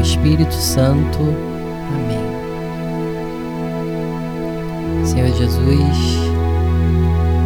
[0.00, 1.18] Espírito Santo.
[1.94, 2.30] Amém.
[5.04, 6.18] Senhor Jesus,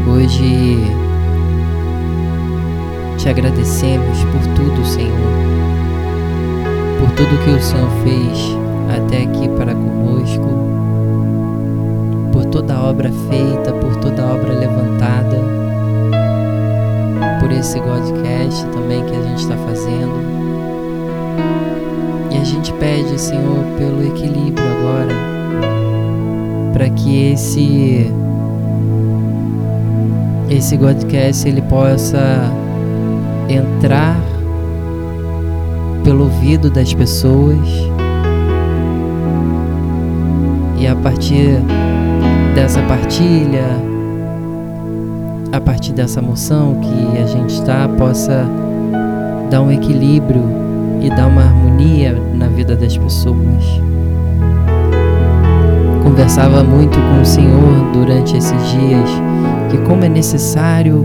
[0.07, 0.79] hoje
[3.19, 5.13] te agradecemos por tudo, Senhor,
[7.01, 8.57] por tudo que o Senhor fez
[8.95, 10.49] até aqui para conosco,
[12.33, 15.39] por toda obra feita, por toda obra levantada,
[17.41, 20.35] por esse Godcast também que a gente está fazendo.
[22.35, 25.15] E a gente pede, Senhor, pelo equilíbrio agora,
[26.73, 28.13] para que esse
[30.51, 32.53] esse Godcast ele possa
[33.49, 34.17] entrar
[36.03, 37.67] pelo ouvido das pessoas
[40.79, 41.61] e a partir
[42.55, 43.65] dessa partilha,
[45.51, 48.45] a partir dessa emoção que a gente está, possa
[49.51, 50.43] dar um equilíbrio
[51.01, 51.64] e dar uma harmonia
[52.35, 53.65] na vida das pessoas.
[56.03, 59.11] Conversava muito com o Senhor durante esses dias
[59.71, 61.05] que como é necessário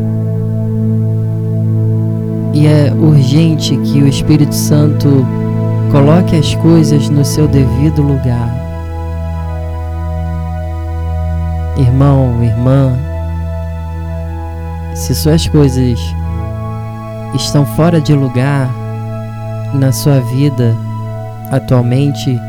[2.53, 5.26] e é urgente que o Espírito Santo
[5.92, 8.56] coloque as coisas no seu devido lugar.
[11.78, 12.92] Irmão, irmã,
[14.94, 16.00] se suas coisas
[17.33, 18.70] estão fora de lugar
[19.73, 20.75] na sua vida
[21.52, 22.39] atualmente,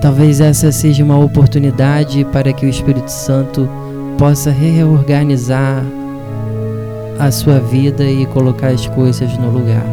[0.00, 3.68] talvez essa seja uma oportunidade para que o Espírito Santo
[4.16, 5.82] possa reorganizar
[7.18, 9.84] a sua vida e colocar as coisas no lugar.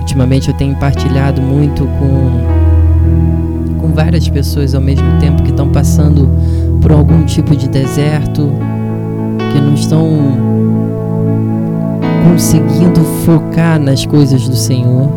[0.00, 6.28] Ultimamente eu tenho partilhado muito com, com várias pessoas ao mesmo tempo que estão passando
[6.80, 8.50] por algum tipo de deserto,
[9.52, 10.47] que não estão
[12.28, 15.08] conseguindo focar nas coisas do Senhor.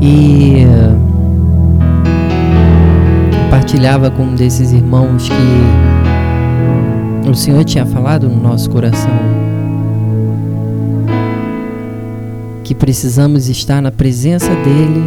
[0.00, 0.64] E
[3.44, 5.34] compartilhava com um desses irmãos que
[7.28, 9.12] o Senhor tinha falado no nosso coração
[12.64, 15.04] que precisamos estar na presença dele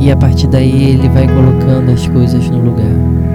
[0.00, 3.25] e a partir daí ele vai colocando as coisas no lugar.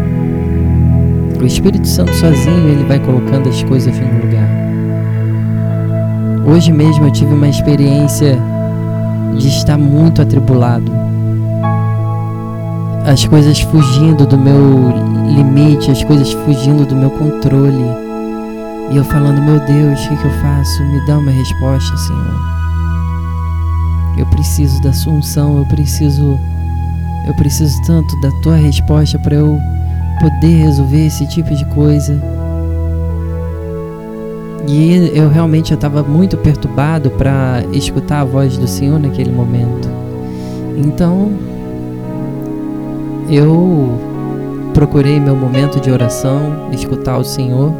[1.41, 4.47] O Espírito Santo sozinho ele vai colocando as coisas no lugar.
[6.45, 8.37] Hoje mesmo eu tive uma experiência
[9.37, 11.01] de estar muito atribulado
[13.05, 14.93] as coisas fugindo do meu
[15.27, 17.83] limite, as coisas fugindo do meu controle.
[18.91, 20.83] E eu falando, meu Deus, o que, que eu faço?
[20.85, 22.51] Me dá uma resposta, Senhor.
[24.17, 26.37] Eu preciso da sua unção, eu preciso,
[27.27, 29.57] eu preciso tanto da tua resposta para eu
[30.21, 32.21] poder resolver esse tipo de coisa.
[34.67, 39.89] E eu realmente estava muito perturbado para escutar a voz do Senhor naquele momento.
[40.77, 41.31] Então,
[43.29, 43.99] eu
[44.73, 47.73] procurei meu momento de oração, escutar o Senhor,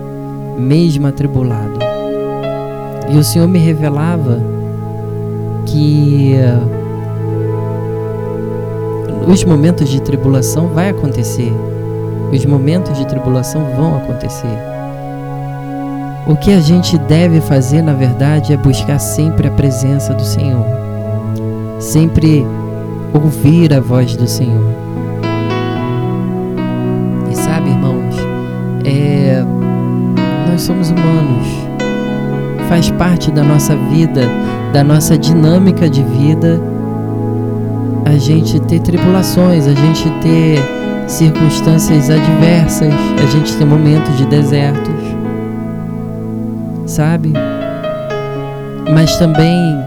[0.58, 1.80] mesmo atribulado.
[3.12, 4.42] E o Senhor me revelava
[5.66, 6.36] que
[9.28, 11.54] os momentos de tribulação vai acontecer.
[12.32, 14.58] Os momentos de tribulação vão acontecer.
[16.28, 20.66] O que a gente deve fazer, na verdade, é buscar sempre a presença do Senhor.
[21.80, 22.46] Sempre
[23.14, 24.82] ouvir a voz do Senhor.
[28.84, 29.44] É,
[30.50, 31.48] nós somos humanos.
[32.68, 34.22] Faz parte da nossa vida,
[34.74, 36.62] da nossa dinâmica de vida,
[38.06, 40.81] a gente ter tribulações, a gente ter
[41.12, 44.96] circunstâncias adversas, a gente ter momentos de desertos,
[46.86, 47.34] sabe?
[48.94, 49.78] Mas também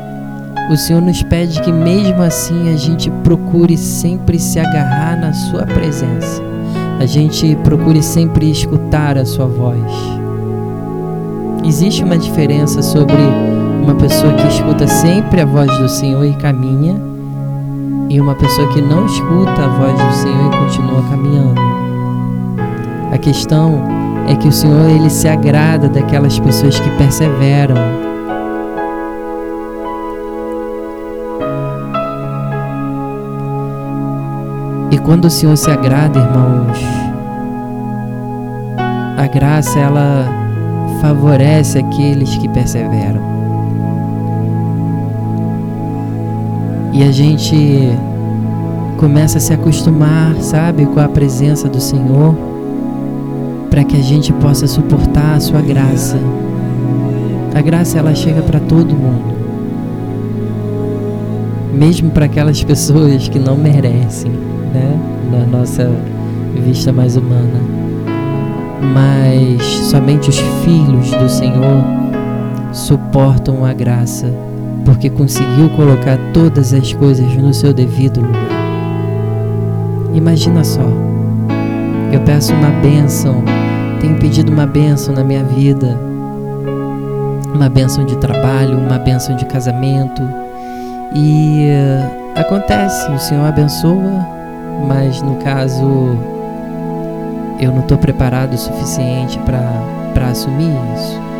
[0.70, 5.64] o Senhor nos pede que, mesmo assim, a gente procure sempre se agarrar na Sua
[5.66, 6.54] presença
[6.98, 9.92] a gente procure sempre escutar a sua voz.
[11.64, 13.22] Existe uma diferença sobre
[13.82, 17.00] uma pessoa que escuta sempre a voz do Senhor e caminha
[18.14, 21.60] e uma pessoa que não escuta a voz do Senhor e continua caminhando.
[23.12, 23.82] A questão
[24.28, 27.74] é que o Senhor ele se agrada daquelas pessoas que perseveram.
[34.92, 36.78] E quando o Senhor se agrada, irmãos,
[39.18, 40.24] a graça ela
[41.00, 43.33] favorece aqueles que perseveram.
[46.94, 47.56] E a gente
[48.98, 52.36] começa a se acostumar, sabe, com a presença do Senhor,
[53.68, 56.16] para que a gente possa suportar a sua graça.
[57.52, 59.34] A graça ela chega para todo mundo.
[61.72, 64.30] Mesmo para aquelas pessoas que não merecem,
[64.72, 64.96] né?
[65.32, 65.90] Na nossa
[66.64, 67.60] vista mais humana.
[68.94, 71.82] Mas somente os filhos do Senhor
[72.72, 74.32] suportam a graça,
[74.84, 78.64] porque conseguiu colocar todas as coisas no seu devido lugar.
[80.12, 80.86] Imagina só,
[82.12, 83.42] eu peço uma bênção,
[84.00, 85.98] tenho pedido uma bênção na minha vida,
[87.54, 90.22] uma bênção de trabalho, uma bênção de casamento,
[91.14, 94.26] e uh, acontece, o Senhor abençoa,
[94.86, 96.18] mas no caso
[97.60, 101.33] eu não estou preparado o suficiente para assumir isso.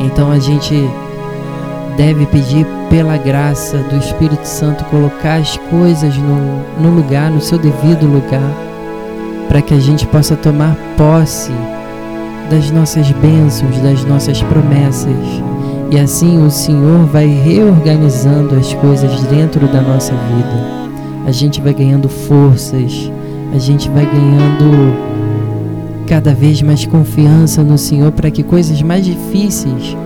[0.00, 0.74] Então a gente
[1.96, 7.58] deve pedir pela graça do Espírito Santo colocar as coisas no, no lugar, no seu
[7.58, 8.50] devido lugar,
[9.48, 11.52] para que a gente possa tomar posse
[12.50, 15.14] das nossas bênçãos, das nossas promessas.
[15.90, 20.90] E assim o Senhor vai reorganizando as coisas dentro da nossa vida.
[21.26, 23.10] A gente vai ganhando forças,
[23.52, 24.94] a gente vai ganhando
[26.10, 29.96] cada vez mais confiança no Senhor para que coisas mais difíceis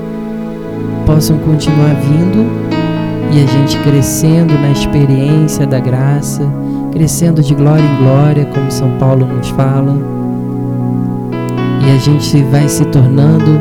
[1.06, 2.45] possam continuar vindo
[3.33, 6.43] e a gente crescendo na experiência da graça,
[6.93, 9.97] crescendo de glória em glória, como São Paulo nos fala.
[11.87, 13.59] E a gente vai se tornando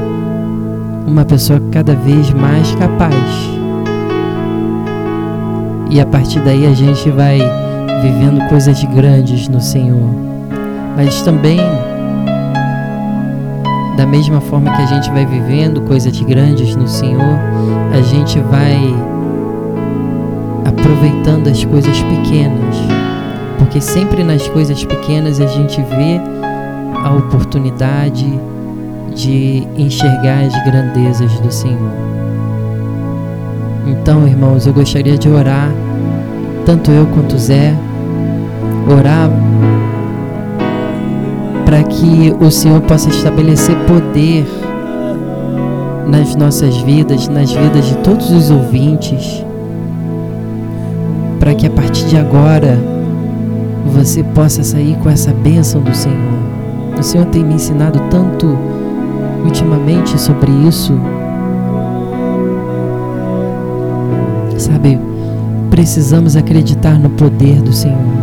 [1.07, 3.15] uma pessoa cada vez mais capaz.
[5.89, 7.39] E a partir daí a gente vai
[8.01, 10.09] vivendo coisas grandes no Senhor.
[10.97, 11.61] Mas também
[13.95, 17.39] da mesma forma que a gente vai vivendo coisas grandes no Senhor,
[17.93, 18.95] a gente vai
[20.65, 22.75] aproveitando as coisas pequenas,
[23.59, 26.19] porque sempre nas coisas pequenas a gente vê
[27.03, 28.39] a oportunidade
[29.13, 31.91] de enxergar as grandezas do Senhor.
[33.85, 35.69] Então, irmãos, eu gostaria de orar,
[36.65, 37.75] tanto eu quanto Zé,
[38.89, 39.29] orar
[41.73, 44.45] para que o Senhor possa estabelecer poder
[46.07, 49.43] nas nossas vidas, nas vidas de todos os ouvintes,
[51.39, 52.77] para que a partir de agora
[53.91, 56.15] você possa sair com essa bênção do Senhor.
[56.95, 58.55] O Senhor tem me ensinado tanto
[59.43, 60.93] ultimamente sobre isso.
[64.59, 64.99] Sabe,
[65.71, 68.22] precisamos acreditar no poder do Senhor.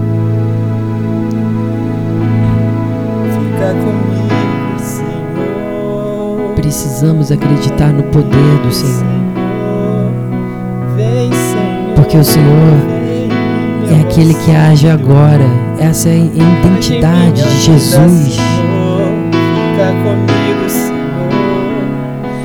[6.71, 9.05] Precisamos acreditar no poder do Senhor.
[11.97, 12.77] Porque o Senhor
[13.91, 15.45] é aquele que age agora.
[15.81, 18.39] Essa é a identidade de Jesus.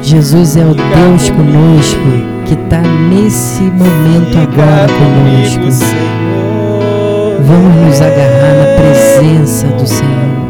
[0.01, 2.00] Jesus é o Deus conosco
[2.48, 5.86] que está nesse momento agora conosco.
[7.44, 10.44] Vamos nos agarrar na presença do Senhor.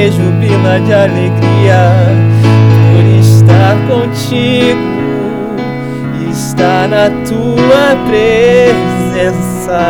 [0.00, 1.92] Rejubila de alegria
[2.92, 4.80] por estar contigo,
[6.30, 9.80] estar na tua presença.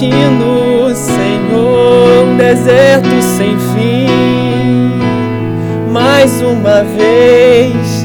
[0.00, 4.08] Sentindo, Senhor, um deserto sem fim.
[5.92, 7.99] Mais uma vez,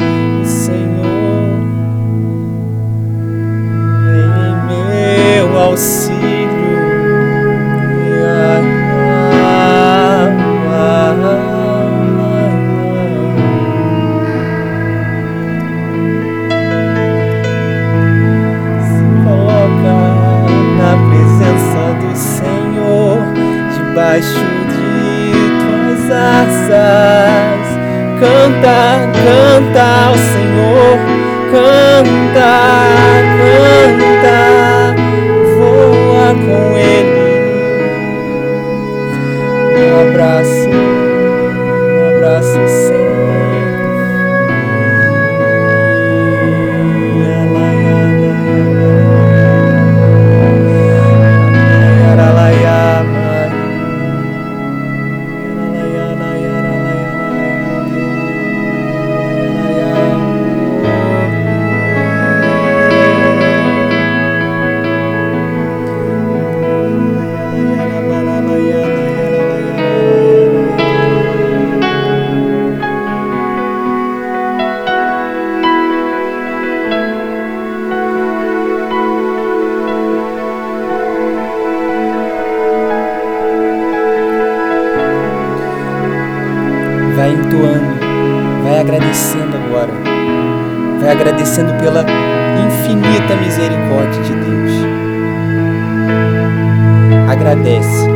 [97.66, 98.08] Agradece.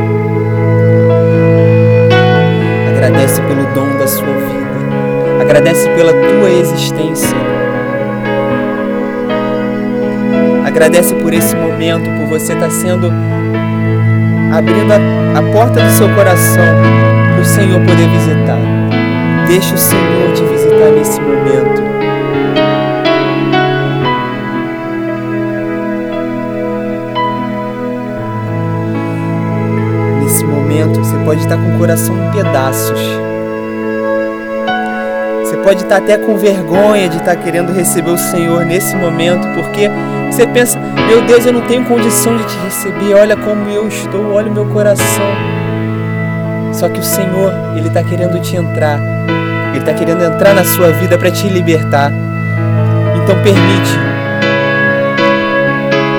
[2.88, 5.40] Agradece pelo dom da sua vida.
[5.40, 7.36] Agradece pela tua existência.
[10.64, 13.12] Agradece por esse momento, por você estar sendo
[14.56, 16.62] abrindo a, a porta do seu coração
[17.32, 18.60] para o Senhor poder visitar.
[19.48, 21.99] Deixa o Senhor te visitar nesse momento.
[31.30, 33.00] Pode estar com o coração em pedaços.
[35.44, 39.88] Você pode estar até com vergonha de estar querendo receber o Senhor nesse momento, porque
[40.28, 44.32] você pensa, meu Deus, eu não tenho condição de te receber, olha como eu estou,
[44.32, 45.24] olha o meu coração.
[46.72, 48.98] Só que o Senhor, Ele está querendo te entrar,
[49.68, 52.10] Ele está querendo entrar na sua vida para te libertar.
[53.22, 54.00] Então permite.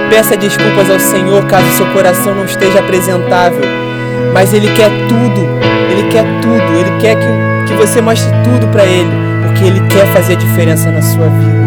[0.09, 3.90] Peça desculpas ao Senhor caso seu coração não esteja apresentável.
[4.33, 5.47] Mas Ele quer tudo,
[5.91, 9.11] Ele quer tudo, Ele quer que, que você mostre tudo para Ele,
[9.43, 11.61] porque Ele quer fazer a diferença na sua vida.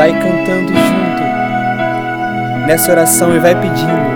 [0.00, 1.22] vai cantando junto
[2.66, 4.09] nessa oração e vai pedindo.